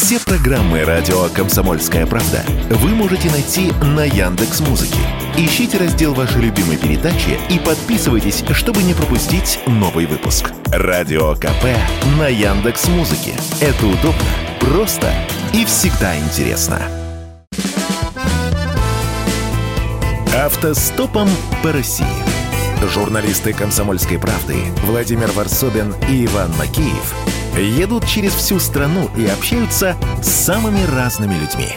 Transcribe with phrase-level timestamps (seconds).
[0.00, 5.00] Все программы радио Комсомольская правда вы можете найти на Яндекс Музыке.
[5.36, 10.52] Ищите раздел вашей любимой передачи и подписывайтесь, чтобы не пропустить новый выпуск.
[10.66, 11.64] Радио КП
[12.16, 13.32] на Яндекс Музыке.
[13.60, 14.22] Это удобно,
[14.60, 15.12] просто
[15.52, 16.80] и всегда интересно.
[20.32, 21.28] Автостопом
[21.64, 22.06] по России.
[22.94, 30.28] Журналисты «Комсомольской правды» Владимир Варсобин и Иван Макеев едут через всю страну и общаются с
[30.28, 31.68] самыми разными людьми.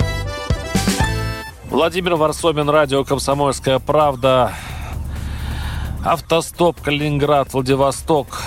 [1.70, 4.54] Владимир Варсобин, радио «Комсомольская правда».
[6.04, 8.42] Автостоп Калининград, Владивосток.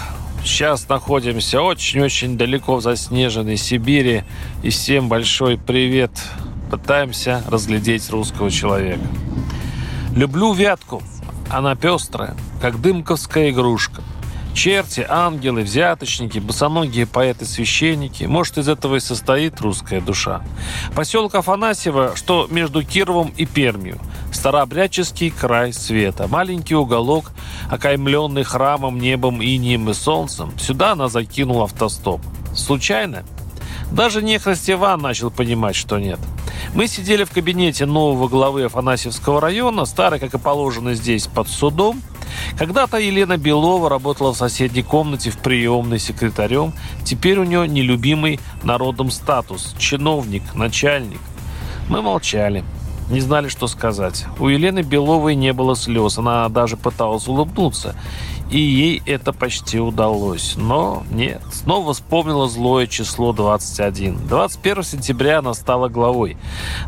[0.44, 4.24] Сейчас находимся очень-очень далеко в заснеженной Сибири.
[4.62, 6.10] И всем большой привет.
[6.70, 9.06] Пытаемся разглядеть русского человека.
[10.14, 11.02] Люблю Вятку.
[11.48, 14.02] Она пестрая, как дымковская игрушка.
[14.54, 18.24] Черти, ангелы, взяточники, босоногие поэты-священники.
[18.24, 20.42] Может, из этого и состоит русская душа.
[20.94, 23.98] Поселок Афанасьево, что между Кировом и Пермью.
[24.32, 26.28] Старообрядческий край света.
[26.28, 27.32] Маленький уголок,
[27.68, 30.56] окаймленный храмом, небом, инием и солнцем.
[30.56, 32.20] Сюда она закинула автостоп.
[32.54, 33.24] Случайно?
[33.90, 36.20] Даже нехрест Иван начал понимать, что нет.
[36.74, 42.00] Мы сидели в кабинете нового главы Афанасьевского района, старый, как и положено здесь, под судом.
[42.58, 46.72] Когда-то Елена Белова работала в соседней комнате в приемной секретарем.
[47.04, 51.20] Теперь у нее нелюбимый народом статус– чиновник, начальник.
[51.88, 52.64] Мы молчали.
[53.10, 54.24] Не знали, что сказать.
[54.38, 56.16] У Елены Беловой не было слез.
[56.16, 57.94] Она даже пыталась улыбнуться.
[58.50, 60.54] И ей это почти удалось.
[60.56, 61.42] Но нет.
[61.52, 64.26] Снова вспомнила злое число 21.
[64.28, 66.36] 21 сентября она стала главой.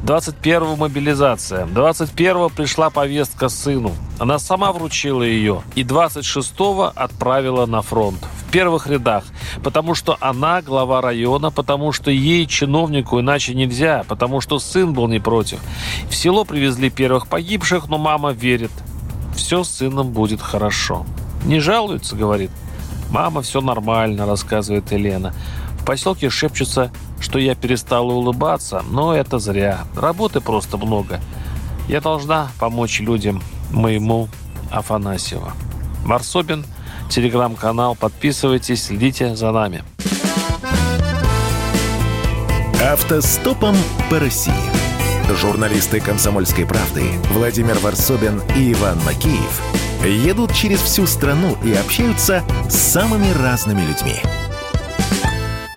[0.03, 1.67] 21 мобилизация.
[1.67, 3.93] 21 пришла повестка сыну.
[4.19, 5.63] Она сама вручила ее.
[5.75, 6.53] И 26
[6.95, 8.19] отправила на фронт.
[8.47, 9.25] В первых рядах.
[9.63, 15.09] Потому что она глава района, потому что ей, чиновнику, иначе нельзя, потому что сын был
[15.09, 15.61] не против.
[16.09, 18.71] В село привезли первых погибших, но мама верит.
[19.35, 21.05] Все с сыном будет хорошо.
[21.47, 22.51] Не жалуется, говорит.
[23.11, 25.33] Мама, все нормально, рассказывает Елена.
[25.79, 26.91] В поселке шепчутся,
[27.21, 29.85] что я перестала улыбаться, но это зря.
[29.95, 31.21] Работы просто много.
[31.89, 33.41] Я должна помочь людям
[33.71, 34.29] моему
[34.73, 35.53] Афанасьева.
[36.05, 36.65] Марсобин,
[37.09, 37.95] телеграм-канал.
[37.95, 39.85] Подписывайтесь, следите за нами.
[42.83, 43.77] Автостопом
[44.11, 44.53] по России.
[45.41, 47.03] Журналисты «Комсомольской правды»
[47.33, 49.63] Владимир Варсобин и Иван Макеев–
[50.05, 54.21] едут через всю страну и общаются с самыми разными людьми–